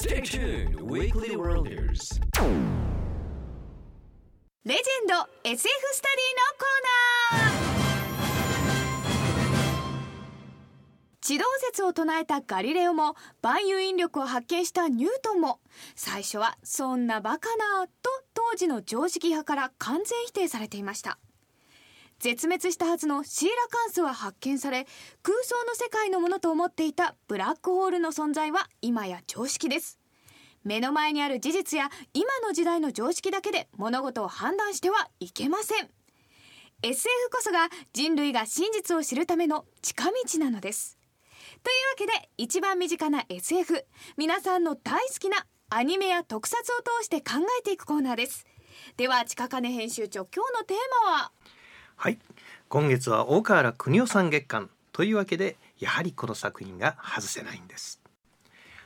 [0.00, 2.22] Stay tuned, Weekly Worlders.
[4.64, 6.88] レジェンド SF スタディのコー
[7.36, 7.60] ナー
[11.20, 15.60] 地動説を唱えたガリレオも万有引力を発見したニュートンも
[15.94, 21.18] 最初はそんなバカなと当時の常識派から完全否定されていました
[22.20, 24.86] 絶滅したはずのシーラカンスは発見され
[25.22, 29.98] 空想の世界のものと思っていたブラックホールの存在は今や常識です。
[30.62, 35.88] 目の前にある事実や今の時代の常識だけで物事を判断してはいけません。
[36.82, 40.98] SF こそが人類が真実を知るための近道なのです。
[41.62, 43.86] というわけで一番身近な SF
[44.18, 48.44] 皆さんの大好きなアニメや特撮を通して考えていくコーナーです。
[48.98, 51.32] では近金編集長今日のテーマは？
[52.00, 52.18] はい。
[52.70, 58.00] 今月は大河原邦夫さん月間というわけでやはりこの作品が外せないんです。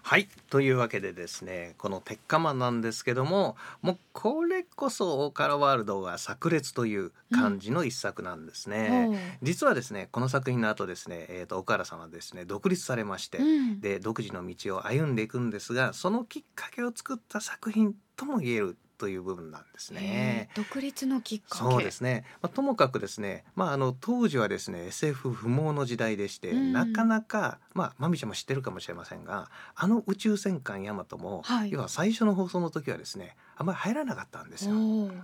[0.00, 0.28] はい。
[0.48, 9.18] というわけでですねこの鉄火マンなんですけどももうこれこそ大河原ワールドが炸裂という感じの一作なんですね、うん。
[9.42, 13.80] 実はですねこの作品の後ですね、えー、と大河原さんはですね独立されまして、うん。
[13.82, 20.48] で独自の道を歩んでいくんですがそのきっかけを作った作品とも言えるという部分なんですね。
[20.54, 34.74] 独立のきっかけそうですね、まあ、ともかくですね、まあ、あの当時はですね SF 不毛の時代でして、うんなかなかまあまみちゃんも知ってるかもしれませんがあの宇宙戦艦ヤマトも、はい要は最初の放送の時はですねあんまり入らなかったんですよ。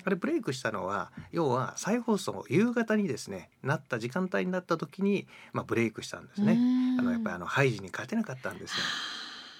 [0.04, 6.58] あれブレイクしたのは要は再放送夕方にですねなった時間帯になった時に、まあ、ブレイクしたんですね。
[6.98, 8.76] あのやっぱりあのハイジに勝てなかったんですよ。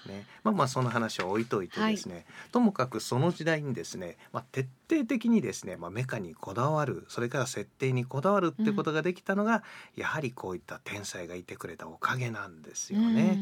[0.07, 9.63] ね、まあまあその話を置いといてですね、ともかくその時代にですね、まあ、徹底的にですね、まあ、メカにこだわるそれから設定にこだわるっていうことができたのが、
[9.95, 13.39] やはりこういった天才がいてくれたおかげなんですよね。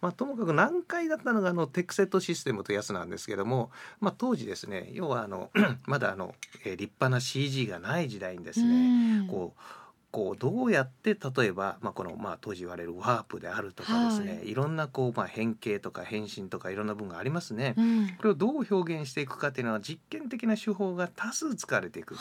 [0.00, 5.50] まあ、ともかく難解だったのがあのテックセットシステムというやつなんですけども、まあ、当時ですね要はあの
[5.86, 6.34] まだあの、
[6.64, 9.26] えー立派な CG がない時代にですね、うん。
[9.28, 9.60] こう
[10.10, 17.74] こうどうやって例えば、まあ、この、まあ、当時言われるワープであるとかですね、、はいろんなこう、まあ、変形とか変身とかいろんな部分がありますね。
[17.76, 22.16] うんこれをどう表現していくかっていうのは実験的な手法が多数使われていく。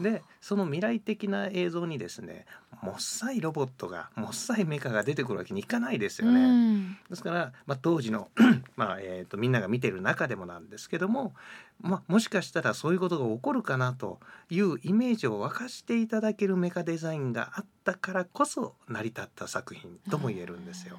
[0.00, 2.44] でその未来的な映像にですね
[2.82, 6.40] もっさいロボットがもっさいメカが出てくるわけにいかないですよね。
[6.40, 8.28] うんですから、まあ、当時の、
[8.76, 11.34] まあえー、とみんなが見てる中でもなんですけども、
[11.80, 14.20] まあ、もしかしたらそういうことが起こるかなと
[14.50, 20.98] いうイメージを沸かしていただけるメカデザインがあったからこそ成り立った作品とも言えるんですよ。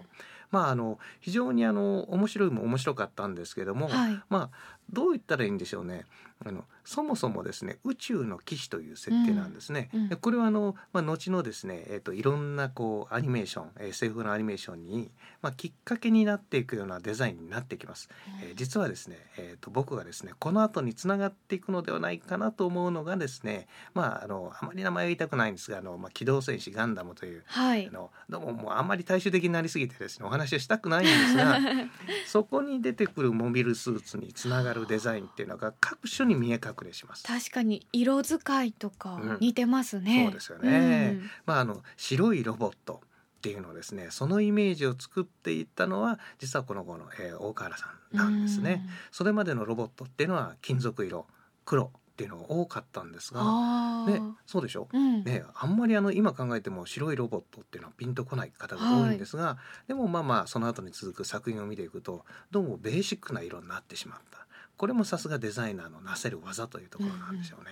[0.52, 4.20] まあ、あの非常にあの面白いも面白かったんですけども、はい。
[4.30, 6.06] まあどう言ったらいいんでしょうね。
[6.46, 9.90] あのそもそもですね宇宙の騎士という設定なんですね。
[9.94, 10.10] うんうん。
[10.10, 18.10] でこれはあの、まあ、後のですね、えー、といろんなこうアニメーション、えー SF のアニメーションに、まあ、きっかけになっていくようなデザインになってきます。
[18.44, 27.88] えー実はですね、えー、と僕がですねこの後につながっていくのではないかなと思うのがですねまああのあまり名前は言いたくないんですがあの、まあ、機動戦士ガンダムというはい。
[27.88, 31.60] あのどうももうあんまり大衆的になりすぎてですねお話をしたくないんですが
[32.26, 37.24] そこに出てくるモビルスーツにつながるデザインっていうのが各所に見え隠れします。
[37.24, 39.38] 確かに色使いとかうん。
[39.40, 41.18] 似てますね、そうですよね。
[41.20, 41.30] うん。
[41.46, 43.02] まあ、あの白いロボット
[43.38, 48.88] っていうのをですねそのイメージを作っていったのは実はこの子の、えー大河原さんなんですね。
[49.12, 51.26] それまでのロボットっていうのは金属色
[51.66, 54.88] 黒っていうのが多かったんですうんが、ね、そうでしょ？
[54.92, 55.24] うん。
[55.24, 64.48] ね、あんまりあの今考えても白いロボットっていうのはピンとこない方が多いんですが、でもまあまあその後に続く作品を見ていくとどうもベーシックな色になってしまった。
[64.78, 67.70] これもさすがデザイナーのなせる技というところなんでしょうね。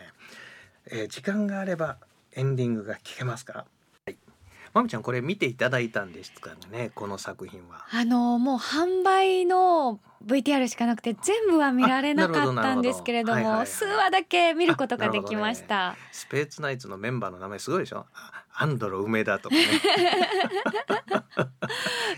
[0.91, 1.97] えー時間があれば
[2.33, 3.53] エンディングが聞けますか？
[3.53, 3.65] はい。
[4.75, 7.85] まみちゃんこれ見ていただいたんですかねこの作品は。
[7.91, 13.85] あのもう販売の VTR しかなくて全部は見られなかったんですけれどあなるほどなるほど。
[13.85, 18.05] はいはい数話だけ見ることができました、スペーツナイツのメンバーの名前すごいでしょ？
[18.13, 19.61] あアンドロ梅田とかね。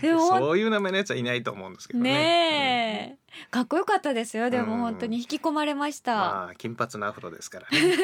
[0.00, 2.12] そういう名前のやつはいないと思うんですけどね。
[2.12, 3.46] ねえ。
[3.50, 4.50] かっこよかったですよ。
[4.50, 7.96] でもうん本当に引き込まれました、まあ金髪のアフロですからね。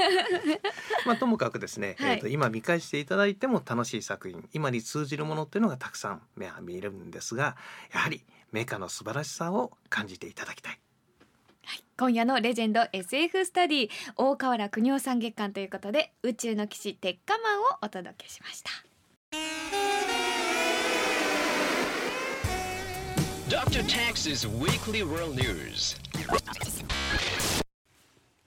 [1.07, 2.15] まあともかくですね、はい。
[2.15, 7.57] えーと今見返していただいても楽しい作品今に通じるものっていうのがたくさん目は見えるんですが
[7.93, 10.79] やはりメカの素晴らしさを感じていただきたい。
[11.97, 18.71] 今夜のレジェンド SF スタディ大河原邦夫さん月間ということで宇宙の騎士鉄火マンをお届けしました
[23.49, 23.85] Dr.
[23.85, 25.97] Tax's Weekly World News.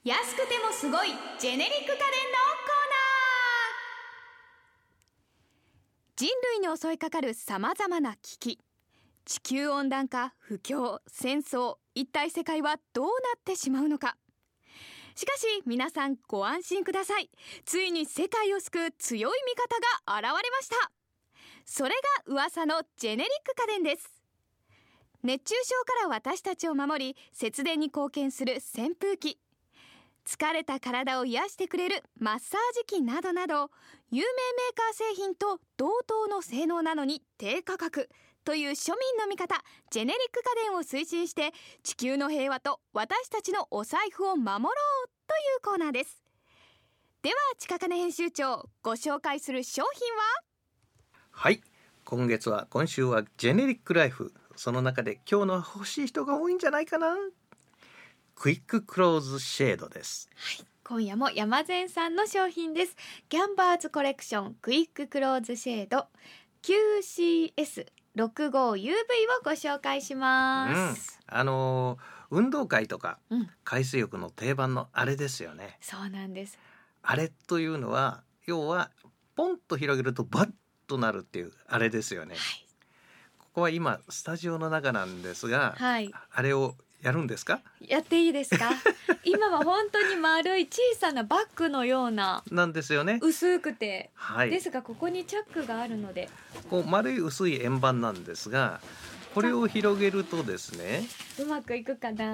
[0.04, 1.08] 安くてもすごい
[1.40, 6.28] ジェネリック家電のコーナー人
[6.60, 8.60] 類に襲いかかるさまざまな危機
[9.28, 14.16] 地球温暖化不況戦争一体世界はどうなってしまうのか。
[15.16, 17.30] しかし皆さんご安心ください。
[17.66, 20.92] ついに世界を救う強い味方が現れました。
[21.66, 21.90] それ
[22.26, 24.10] が噂のジェネリック家電です。
[25.24, 29.38] 熱中症から私たちを守り節電に貢献する扇風機。
[30.26, 33.72] 疲れた体を癒してくれるマッサージ機などなど
[34.10, 38.08] 有名メーカー製品と同等の性能なのに低価格。
[38.48, 39.62] という庶民の味方
[39.92, 41.52] ジェネリック家電を推進して
[41.84, 46.24] 地球の平和と私たちのお財布を守ろうというコーナーです。
[47.22, 50.22] では近金編集長ご紹介する商品は？
[51.32, 51.62] はい。
[52.06, 54.34] 今月は今週はジェネリックライフ。
[54.56, 57.18] その中で今日の欲しい人が多いんじゃないかな？
[58.34, 60.30] クイッククローズシェードです。
[60.86, 62.96] 今夜も山善さんの商品です。
[63.28, 66.08] ギャンバーズコレクションクイッククローズシェード
[68.18, 68.96] QCS65UV を
[69.44, 70.20] ご紹介しうん。
[70.20, 73.50] ます、あのー運動会とかうん。
[73.64, 75.78] 海水浴の定番のあれですよね。
[75.80, 76.60] そうなんです。
[77.04, 78.92] あれというのは要は
[79.36, 80.50] ポンと広げるとバッ
[80.88, 82.36] となるっていうあれですよね。
[83.40, 86.12] ここは今スタジオの中なんですが、はい。
[86.32, 87.62] あれをやるんですか？
[87.80, 88.72] やっていいですか？
[89.24, 93.20] 今は本当に丸い小さなバッグのようななんですよね。
[93.22, 94.50] 薄くて、はい。
[94.50, 96.30] ですがここにチャックがあるので。
[96.70, 98.80] こう丸い薄い円盤なんですが
[99.36, 101.06] これを広げるとですね
[101.40, 102.26] うまくいくかな、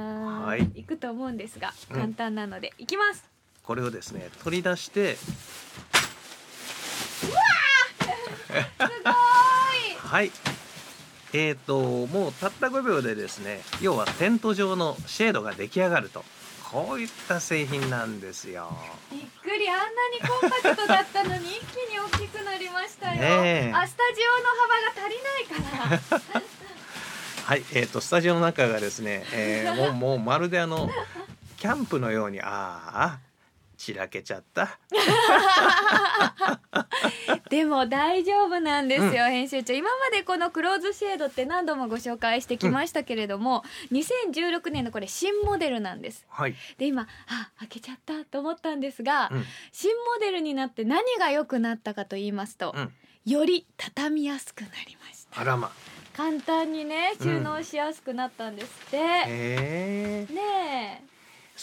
[0.45, 0.71] はい。
[0.75, 1.95] いくと思うんですがうん。
[1.97, 3.23] 簡単なので、いきます。
[3.63, 5.31] これをですね取り出して す
[7.27, 7.35] ごー
[9.91, 9.95] い！
[9.97, 10.31] はい
[11.33, 16.23] えー、ともうたった5秒でですね要はテント状のシェードが出来上がると。
[16.73, 18.67] こういった製品なんですよ。
[19.11, 19.69] びっくり。
[19.69, 23.71] あんなにコンパクトだったのに一気に大きくなりましたよ、ねえ。
[23.71, 26.43] あスタジオの幅が足りないから。
[27.45, 30.89] はい、えー、とスタジオの中がですね、えーもうもうまるであの
[31.57, 33.19] キャンプのようにああ
[33.83, 34.79] 散らけちゃった。
[37.49, 39.73] でも大丈夫なんですよ、編集長。
[39.73, 46.25] 今までこのクローズシェードって何度もご紹介してきましたけれども、2016年のこれ新モデルなんです。
[46.29, 49.45] はい、で今あ開けちゃったと思ったんですが、うん。
[49.73, 52.93] 新モデルになって何が良くなったかと言いますと、うん、
[53.25, 55.41] より畳みやすくなりました。
[55.41, 55.73] あらま。
[56.15, 60.27] 簡単にね収納しやすくなったんですって、へえ。
[60.33, 60.41] ね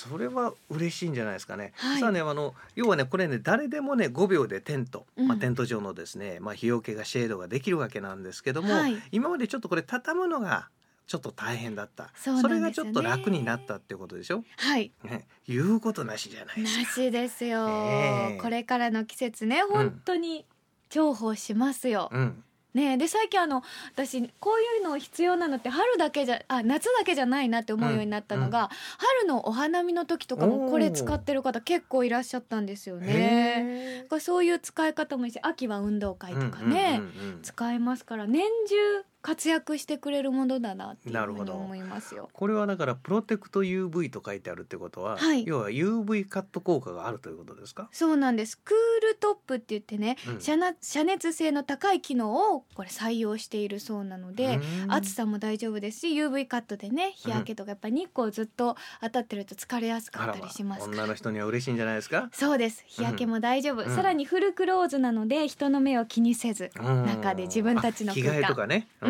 [0.09, 1.73] それは嬉しいんじゃないですかね。
[1.77, 2.01] はい。
[2.01, 5.29] さあねあの要はねこれね誰でもね5秒でテント、うん。
[5.29, 8.97] まあテント上のですねまあ日よけがシェードができるわけなんですけども、はい。
[9.13, 10.69] 今までちょっとこれ畳むのが
[11.07, 12.13] ちょっと大変だった。
[12.15, 12.55] そね。
[12.55, 14.45] れがちょっと楽になったっていうことでしょ？
[14.57, 14.93] はい。
[15.03, 16.69] ね、言うことなしじゃないな。
[16.69, 18.41] しですよ、ねえ。
[18.41, 20.47] これからの季節ね本当に
[20.89, 22.43] 重宝しますよ、うん、
[22.75, 23.63] ねえで最近あの
[23.93, 34.07] 私こういうの必要なのって春だけじゃあ夏だけじゃないなって思うようになったのが、春のお花見の時とかもこれ使ってる方結構いらっしゃったんですよね。
[34.21, 38.77] そういう使い方もいいし秋は運動会とかね、うんうんうんうん使えますから年中
[39.23, 41.53] 活躍してくれるものだなっていうなるほど。
[41.53, 42.29] ふうに思いますよ。
[42.33, 45.45] これはだからプロテクト UV と書いてあるってことは、はい。
[45.47, 47.89] 要は UV カット効果があるということですか？
[47.93, 48.59] そうなんです。
[48.59, 50.41] クールトップって言ってね、うん。
[50.41, 54.93] 遮な遮熱性の高い機能をこれ採用しているそうなので、うん。
[54.93, 60.99] 暑さも大丈夫ですし UV カットでね日焼けとかやっぱ日光ずっと当たってると疲れやすかったりしますから。
[61.03, 62.31] 女の人には嬉しいんじゃないですか？
[62.33, 62.85] そうです。
[62.87, 63.95] 日焼けも大丈夫、うん。
[63.95, 67.07] さらにフルクローズなので人の目を気にせずうん。
[67.07, 68.89] 中で自分たちのあ着空間替えとかね。
[69.03, 69.10] う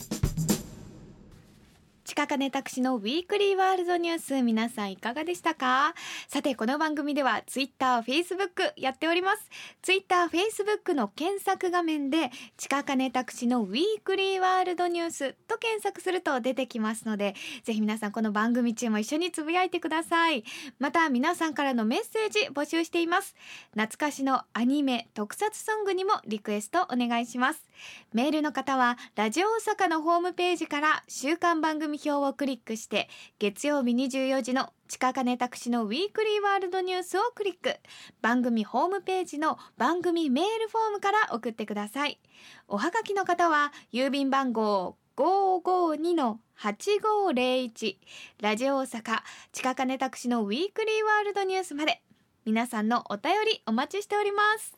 [2.21, 2.27] News.
[2.27, 5.95] 近金拓司のウィークリーワールドニュース皆さんいかがでしたか？
[6.27, 9.49] さてこの番組ではツイッター、フェイスブックやっております。
[9.81, 20.43] ツイッター、フェイスブックの検索画面で近金拓司のウィークリーワールドニュースと検索すると出てきますのでぜひ皆さんこの番組中も一緒につぶやいてください。
[20.77, 23.35] また皆さんからのメッセージ募集しています。
[23.71, 27.65] 懐かしのアニメ特撮ソングにもリクエストお願いします。
[28.13, 37.75] メールの方はラジオ大阪のホームページから週間番組表をクリックして月曜日24時の近金拓司のウィークリーワールドニュースをクリック。
[38.21, 42.19] 番組ホームページの番組メールフォームから送ってください。
[42.67, 47.95] おはがきの方は郵便番号552-8501
[48.41, 52.01] ラジオ大阪近金拓司のウィークリーワールドニュースまで。
[52.43, 54.75] 皆さんのお便りお待ちしております。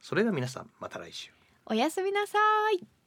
[0.00, 1.30] それでは皆さんまた来週。
[1.66, 2.38] おやすみなさ
[2.72, 2.99] い